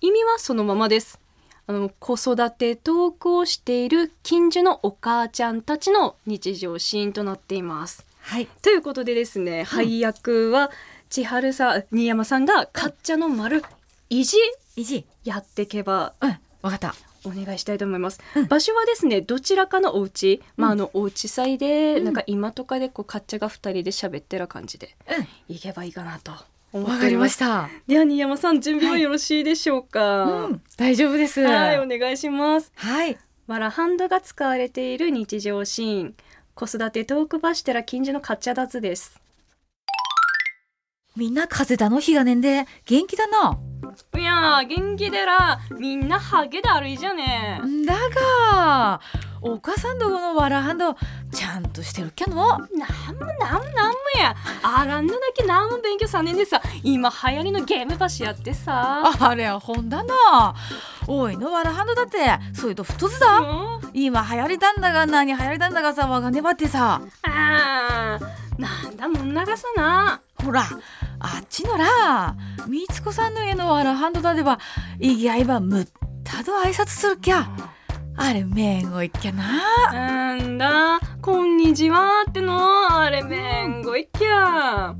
[0.00, 1.20] 意味はそのままです。
[1.66, 8.06] あの子育てトークをしている近所のお母ちゃんたちの日常シーンとなっています。
[8.26, 8.48] はい。
[8.60, 10.72] ということでですね、配役は
[11.08, 13.62] 千春さん新山さんがカッチャの丸
[14.10, 14.36] 意地？
[14.74, 16.94] いじやっていけばうんわかった。
[17.24, 18.46] お願いしたいと思います、うん。
[18.46, 20.80] 場所はですねどちらかのお家、まあうん。
[20.80, 22.04] あのお家祭で、うん。
[22.04, 24.96] なんか今とかでこうカッチャが二人で喋ってる感じで
[25.48, 26.38] ういけばいいかなとわ
[26.72, 30.62] かりっておりましたでは新山さん準備はよろしいでしょうか、うん。
[30.76, 31.40] 大丈夫です。
[31.42, 32.72] はいお願いします。
[32.74, 33.18] はい。
[33.46, 36.14] わらハンドが使われている日常シーン
[36.58, 39.25] 子育てトークバシテラ近所のカッチャダズです。
[41.16, 42.00] みんな風邪だの？
[42.00, 42.66] 日がねんで。
[42.84, 43.58] 元気だな。
[44.14, 47.60] いやー元気でらみんなハゲで歩いじゃね。
[47.86, 49.00] だが
[49.40, 50.94] お母さんどこのわらハンド
[51.32, 52.36] ちゃんとしてるっきゃの？
[52.36, 54.36] なんもなんもなんもや。
[54.62, 56.60] あらんのだけなんも勉強さねんでさ。
[56.82, 59.10] 今流行りのゲームばしやってさ。
[59.18, 60.54] あれは本だな。
[61.06, 62.18] おいのわらハンドだって
[62.52, 63.38] そういうと太ずだ。
[63.38, 63.42] う
[63.86, 63.90] ん？
[63.94, 67.00] 今流行りだんだが何流行りだんだがさわがねばってさ。
[67.22, 70.20] あーなんだもん長さな。
[70.44, 70.64] ほら
[71.18, 72.36] あっちのら
[72.68, 74.58] みつこさんの家のわらハンドだでば
[74.98, 75.88] いぎあいばむっ
[76.24, 77.48] たと挨拶するきゃ。
[78.18, 79.92] あれめんごいっきゃな。
[79.92, 84.94] なんだこんにちはってのあれめんごいっきゃ。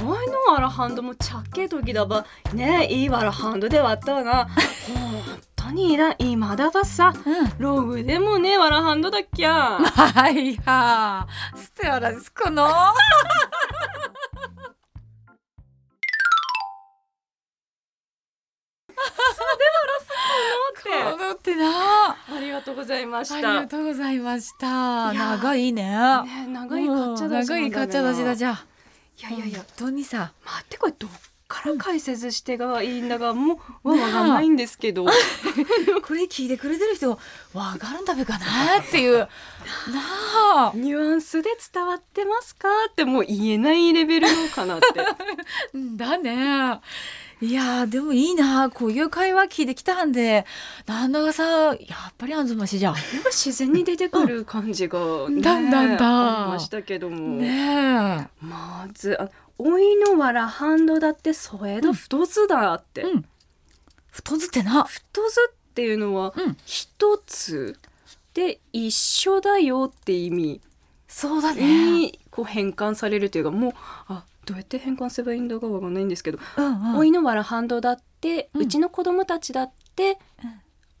[0.00, 2.24] おいのわらハンドもちゃっけ時だば。
[2.54, 4.44] ねえいいわらハンドではあったわな。
[4.44, 7.12] 本当にいら今だばさ。
[7.14, 7.52] うん。
[7.58, 9.78] ログでもねわらハンドだっきゃ。
[9.78, 12.66] はいやすてわらすこの
[21.10, 21.54] このって。
[21.56, 25.12] なありがとうございましありたがとうございました。
[25.12, 25.82] 長いね。
[25.82, 28.64] ね長いかっちゃだし長いかっちゃだしだじゃ
[29.18, 29.58] いやいやいや。
[29.58, 30.32] 本当にさ。
[30.44, 31.10] 待ってこれどっ
[31.48, 35.04] から解説してがいいんだがもうわわかんないんですけど。
[36.02, 37.10] これ聞いてくれてる人
[37.52, 39.18] わかるんだべかなっていう。
[39.18, 39.28] な
[40.54, 40.72] あ。
[40.74, 44.86] ニュアンスで伝わってますかってもう言えないレベルのかなって。
[45.74, 46.80] うんだね
[47.42, 48.70] いやーでもいいな。
[48.70, 50.46] こういう会話聞いてきたんで。
[50.86, 51.76] なんだかさやっ
[52.16, 52.94] ぱりあんずましじゃん。
[52.94, 56.42] やっぱ自然に出てくる感じが、ねだんだんだ。
[56.42, 59.28] ありましたけども、ねまずあ
[59.58, 63.24] おいのわらハンドだってそえど太ずだって、えうん。
[64.12, 64.84] 太ずってな。
[64.84, 66.56] 太ずっていうのはうん。
[66.64, 67.76] 一つ
[68.34, 70.60] で一緒だよって意味。
[71.08, 71.90] そうだね。
[71.90, 73.72] にこう変換されるというかもう
[74.06, 76.96] あどうやって変換すればいいんだかわかんないんですけど、うんうん。
[76.98, 80.18] おいのわらハンドだって、ううんちの子供たちだって、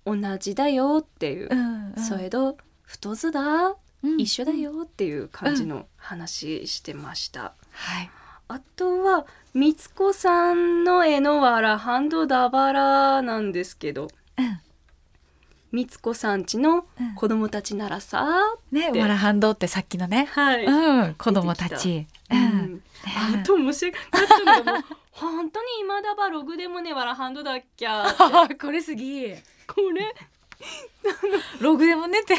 [0.06, 2.02] 同じだよっていうう、んうん。
[2.02, 4.18] それど太ずだ、うん。
[4.18, 7.52] 一緒だよっていう感じの話してました。
[7.72, 8.10] はい。
[8.48, 14.60] あとはみつこさんの絵のわらハンドだばらなんですけどうん
[15.72, 17.14] みつこさんちのうん。
[17.14, 18.26] 子供たちならさ、
[18.70, 20.28] でねわらハンドってさっきのね。
[20.32, 21.14] はい、うん。
[21.14, 22.06] 子供たち。
[22.30, 22.42] ううん。
[22.74, 22.82] ん。
[23.40, 28.04] あと面白かったのがもう本当に今だばログでもねわらハンドだっきゃ
[28.60, 29.32] これすぎ。
[29.66, 30.14] これ？
[31.60, 32.36] ログでもねって。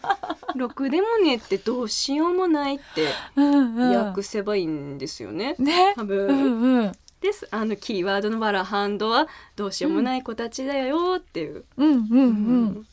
[0.56, 4.06] ログでもねってどうしようもないってうんうん。
[4.06, 5.54] 訳せばいいんですよね。
[5.58, 5.92] ね。
[5.96, 7.48] 多分、うんうんです。
[7.50, 11.64] あのキーワードのわらハンドはどうしようもない子たちだよっていう。
[11.76, 12.24] うんうんうう
[12.66, 12.86] ん。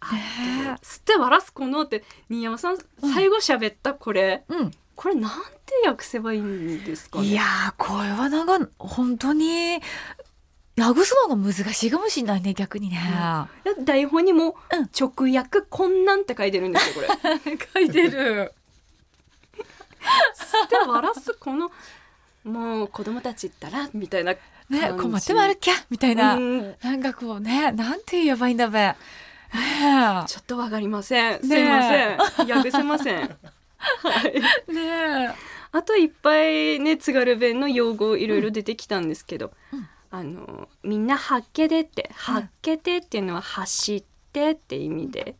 [0.00, 4.70] あと吸って笑すこのって新山さん最後喋ったこれ、うん。
[4.94, 5.30] これなん
[5.64, 7.26] て訳せばいいんですかね？
[7.26, 9.80] いやーこれはなんか本当に
[10.76, 13.00] 訳すのが難しいかもしれないね逆にね、
[13.84, 14.88] 台本にもうん。
[14.98, 17.12] 直訳困難って書いてるんですよこ
[17.44, 17.58] れ。
[17.74, 18.52] 書いてる。
[20.34, 21.70] 吸って笑すこの
[22.48, 24.34] もう子供たちったらみたいな
[24.68, 26.74] ね困ってまるきゃみたいな、うん。
[26.82, 28.78] なんかこうねなんて言えばいいんだべ。
[28.78, 28.94] ね
[30.26, 31.40] ちょっとわかりません。
[31.40, 32.56] すねいません。
[32.56, 33.20] 訳せません。
[33.20, 34.34] はい。
[34.68, 34.72] え。
[34.72, 35.34] ね
[35.70, 39.88] あといっぱいね津軽弁の用語いろいろ出てきたんですけど、うん。
[40.10, 45.36] あのみんなはっけでって、はっけてっていうのは走ってって意味で、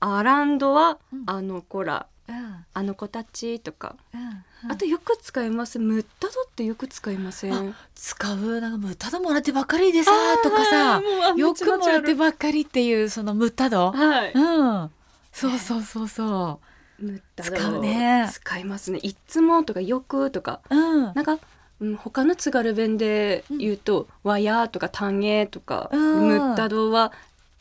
[0.00, 1.24] アランドはうん。
[1.26, 2.64] あの子ら、えうん。
[2.72, 4.70] あの子たちとか、うん。
[4.70, 5.78] あとよく使います。
[5.78, 7.54] ムッタドってよく使いません？
[7.54, 8.60] あ使う。
[8.60, 10.10] なんかムッタドもらってばっかりでさ
[10.42, 11.02] とかさ。
[11.36, 13.92] よくもらってばっかりっていうそのムッタド。
[13.92, 14.32] はい。
[14.32, 14.90] うん。
[15.32, 16.60] そうそうそうそ
[16.98, 18.28] ムッタド使うね。
[18.32, 18.98] 使いますね。
[19.02, 20.60] いつもとかよくとか。
[20.70, 21.14] ううん。
[21.14, 21.38] なんか、
[21.80, 26.28] うん、他の津軽弁で言うと「わや」とか「たんげ」とか「うん。
[26.28, 27.12] むったど」は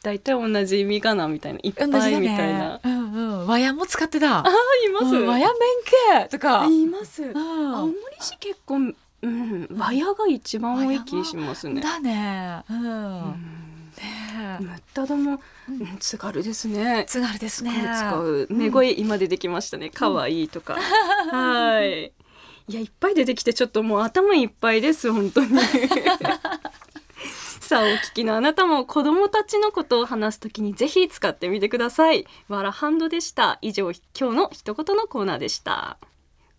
[0.01, 1.59] 大体同じ意味かなみたいな。
[1.63, 1.87] いっぱい
[2.19, 2.75] みたいな。
[2.75, 2.94] ねうんうん
[3.45, 5.15] 和やも使ってたあいます。
[5.15, 5.47] うん和や
[6.13, 7.23] 麺系とかいます。
[7.23, 8.75] うん青森市結構、
[9.21, 11.81] うん、和やが一番多い気しますね。
[11.81, 15.39] だねううんんねむったども、
[15.99, 17.05] 津軽ですね。
[17.07, 19.89] 津軽ですね使う目声今出てきましたね。
[19.93, 20.75] 可愛いとか。
[21.31, 22.11] はい。
[22.67, 25.49] いやいっぱい出てきてちょっともう頭いっぱいです本当に。
[27.65, 32.27] さあお聞きのあなたも子供たちのことを話すときにぜひ使ってみてください。
[32.47, 33.57] わらハンドでした。
[33.63, 35.97] 以上今日の一言のコーナーでした。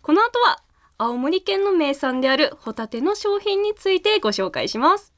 [0.01, 0.61] この後は
[0.97, 5.13] 青森県の名産であるホタテの商品についてご紹介します。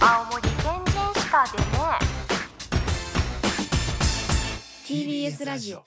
[0.00, 0.52] 青森県
[0.84, 1.66] 人しかでね。
[4.84, 5.84] TBS ラジオ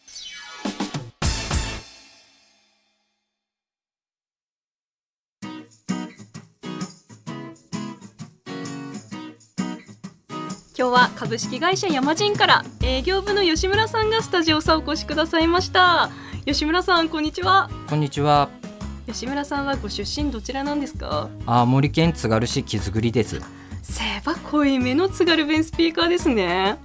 [10.79, 16.09] 今日は株式会社ヤマジンから営業部の吉村さんがスタジオさお越しくださいました。
[16.45, 17.69] 吉村さんこんにちは。
[17.89, 18.47] こんにちは。
[19.05, 21.27] 吉村さんはご出身どちらなんですか？
[21.45, 23.41] 青森県津軽市木造りです。
[23.81, 26.77] せば濃いめの津軽弁スピーカーですね。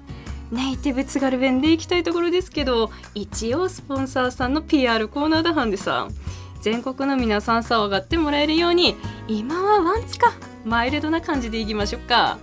[0.51, 6.09] ネイティブ津軽弁で行きたいところですけど一応スポンサーさんの PR コーナーだはんでさ
[6.63, 8.97] 全国の皆さんさ上がってもらえるように
[9.29, 10.33] 今はワンツか
[10.65, 12.39] マイルドな感じでいきましょうか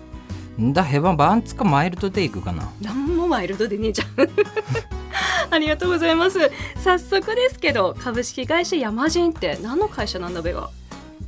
[0.61, 2.69] んだへばバンツかマイルドで行くかな。
[2.81, 4.09] なんもマイルドでねえじゃん
[5.53, 6.39] ありがとうございます
[6.77, 10.69] 早速ですけど株式会社ヤマジンって何の会社なんだべが？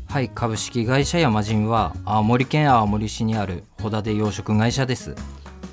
[0.08, 5.16] はい、株式会社ヤマジンは青森県青森市にあるホタテ養殖会社です。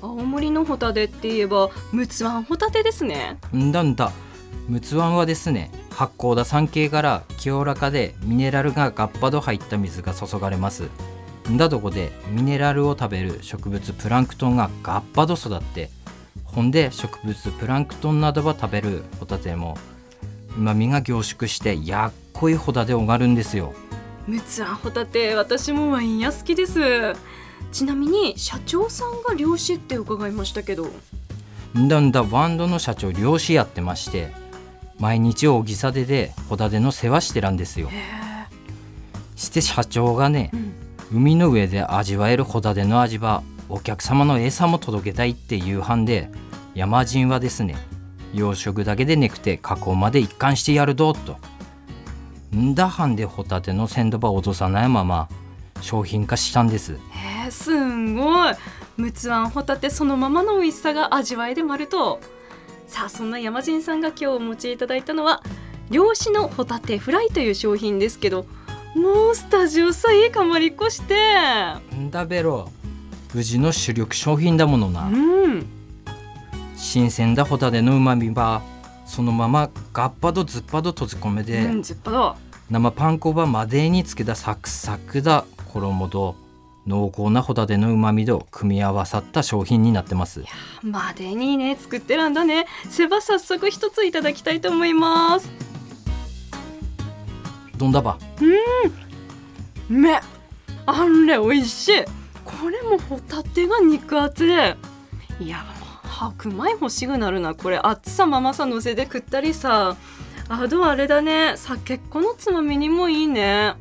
[0.01, 4.11] 青森のホタテって言えば陸奥湾ホタテですねんだんだ。
[4.67, 10.89] 陸奥湾はですね、発酵だ酸系から清らかでミネラルがガッパド入った水が注がれます。
[11.49, 15.89] んだとこでミネラルを食べる植物プランクトンがガッパド育って、
[16.43, 19.77] ほんで植物プランクトンなどば食べるホタテも
[20.57, 23.73] 旨味が凝縮してやっこいホタテをがるんですよ。
[24.27, 26.79] 陸奥湾ホタテ私もワイン屋好きです。
[27.71, 30.89] ちなみに社長さんが漁師って伺いましたけど。
[31.77, 34.33] んだんだワンドの社長漁師やってまして
[34.99, 37.87] 毎日大ぎさででホタテの世話してらんですよ。
[37.89, 38.21] へ
[39.37, 40.73] して社長がねえ、うん、
[41.13, 46.29] 海の上で味わえるホタテの味はお客様の餌も届けたいっていう班で
[46.73, 47.75] 山人はですね
[48.33, 51.37] 養殖だけでねくて加工まで一貫してやるどと。
[52.55, 55.27] んだ班でホタテの鮮度ば落とさないまま
[55.81, 56.93] 商品化したんです。
[56.93, 58.53] へえすんごい。
[58.97, 62.21] 陸奥湾ホタテそのままの美味しさが味わえでまると。
[62.87, 65.43] さあそんな山人さんが今日お持ちいただいたのは
[65.89, 68.45] 漁師のホタテフライという商品ですけど
[68.95, 71.15] もうスタジオさえかまりっこして。
[71.95, 72.69] んだべろ。
[73.33, 75.65] 無事の主力商品だものな、うん。
[76.75, 78.61] 新鮮だホタテのうまみは
[79.05, 81.83] そのままガッパドズッパド閉じ込めで、うん
[82.69, 86.35] 生パン粉ばまでにつけたサクサクだ衣と
[86.87, 90.43] 濃厚なホタテのうまみと組み合わさった商品になってます。
[90.81, 92.67] までにね作ってらんだね。
[92.89, 95.70] せば早速一ついただきたいと思います
[97.89, 98.17] だば？
[99.89, 100.19] め。
[100.85, 101.91] あんれ美味しい。
[102.43, 104.75] これもホタテが肉厚で。
[105.39, 105.63] いや
[106.03, 107.55] 白米欲しくなるな。
[107.55, 109.95] これ熱さままさ乗せて食ったりさ。
[110.49, 111.53] あとあれだね。
[111.55, 113.73] 酒っこのつまみにもいいね。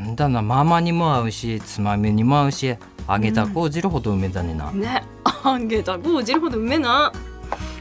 [0.00, 2.76] んだなママにも合うしつまみにも合うし。
[3.08, 7.12] 揚げたこうじるほど梅だねな、ねあハンゲタゴージるほどうめえな。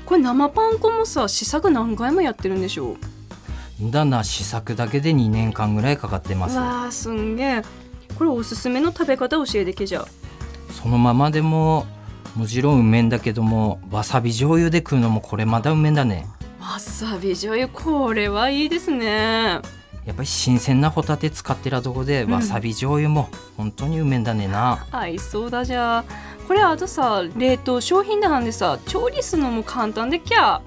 [0.04, 2.98] これ生パン粉もさ試作何回もやってるんでしょ？
[3.82, 6.58] だな試作だけで2年間ぐらいかかってます。
[6.58, 7.62] わあすんげえ
[8.18, 10.06] これおすすめの食べ方教えてけじゃ
[10.82, 11.86] そのままでも
[12.36, 16.28] もちろんうめんだけどもわさび醤油で食うのもこれまだうめんだね。
[16.60, 19.62] わさび醤油これはいいですね。
[20.06, 22.32] やっぱり新鮮なホタテ使ってらとこで、うん。
[22.32, 24.86] わさび醤油も本当にうめんだねな。
[24.92, 26.04] 合いそうだじゃ
[26.48, 30.62] これあとさ冷凍商品だはんでさ調理するのも簡単でっきゃ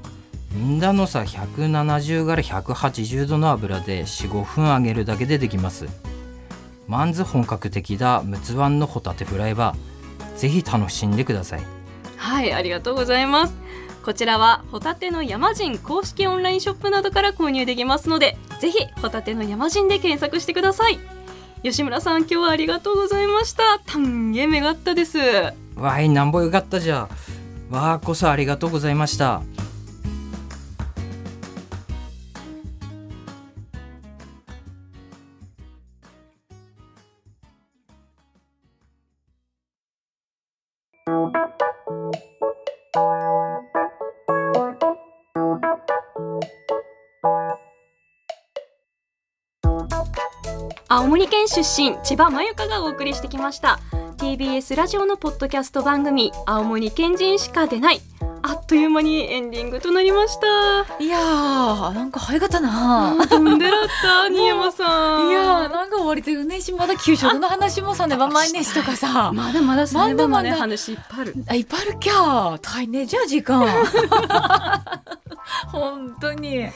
[0.57, 5.87] んだのさ170から180度の油で45分揚げるだけでできます。
[6.89, 9.75] まんず本格的だ陸奥湾のホタテフライは
[10.37, 11.63] ぜひ楽しんでください。
[12.17, 13.57] はいありがとうございます。
[14.05, 20.99] こちらはホタテの山人公式オンラインショップなどから購入できますのでぜひホタテの山人で検索してください。
[21.63, 23.79] 吉村さん今日はありがとうございました。
[23.87, 25.19] たんげめがったです。
[25.77, 27.09] わいなんぼよかったじゃ。
[27.71, 29.41] わあこそありがとうございました
[51.43, 53.81] 県出身千葉真由香がお送りしてきました。
[54.19, 58.01] TBS ラジオのポッドキャスト番組青森県人しか出ない。
[58.45, 60.47] あっという間にエンディングとなりました。
[61.03, 63.17] いやーなんか早かったな。
[63.29, 65.31] 飛んでらった 新山さん。
[65.31, 66.61] いやーなんか割とよね。
[66.61, 69.33] しまだ給食の話もさねば毎日とかさ。
[69.35, 71.35] まだまださねばまねまだまだ話いっぱいある。
[71.49, 72.93] あいっぱいあるきゃ大変。
[72.93, 73.67] ねじゃあ時間
[75.69, 76.69] 本当に。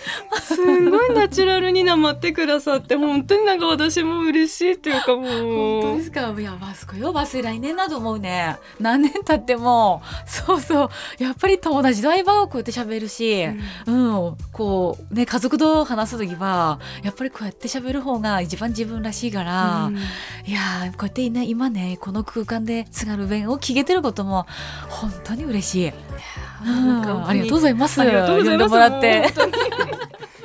[0.42, 0.56] す
[0.90, 5.82] ごいナチュラルになまってくださって本当になんか私も嬉しいっていうかもう。
[5.82, 6.34] 本当ですか？
[6.38, 7.12] いやまあすごいよ。
[7.12, 8.56] 忘れ来年なと思うね。
[8.80, 10.02] 何年経っても。
[10.26, 10.90] そうそう。
[11.22, 13.44] やっぱり友達と相場をこうやって喋るし、
[13.86, 19.96] うん、こうね家族と話す時はやっぱりこうやって喋る方が一番自分らしいから、うん。
[19.96, 24.46] いやーこうやってね今ねこの空間で津軽弁を聞けてることも
[24.88, 25.92] 本当に嬉しい。
[26.62, 28.00] ありがとうございます。
[28.00, 28.74] ありがとうございます。
[28.96, 29.18] って。
[29.20, 29.90] もう本当に。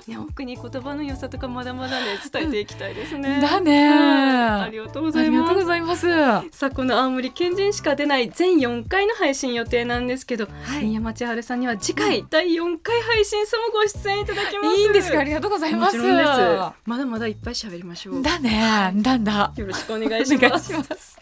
[0.07, 3.39] ね奥に言葉の良さとかまだまだね伝えていきたいですね。
[3.39, 3.87] だね。
[3.89, 4.61] はい。
[4.63, 5.41] ありがとうごあざいます。
[5.41, 6.07] りがとうございます。
[6.51, 10.81] さあこの青森県人しか出ない全4回の配信予定なんですけど、はい。
[10.81, 14.75] 新山千春さんには次回第4回配信さもご出演いただきます。
[14.77, 15.19] いいんですか？
[15.19, 15.97] ありがとうございます。
[15.97, 18.21] まだまだいっぱい喋りましょう。
[18.21, 18.91] だね。
[18.95, 19.53] だんだ。
[19.55, 20.65] よろしくお願いします。
[20.73, 21.17] します。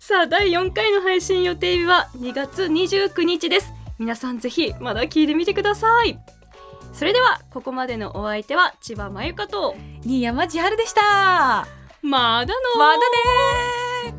[0.00, 6.18] さあ第4回の配信予定日は2月29日です皆さんぜひまだ聞いてみてください。
[6.92, 11.66] それではここまでのお相手は千葉真由香と新山千春でした。
[12.02, 14.18] まだのまだねー。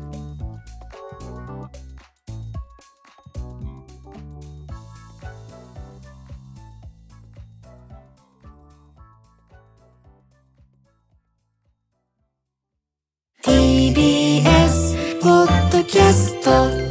[13.42, 16.89] TBS ポッドキャスト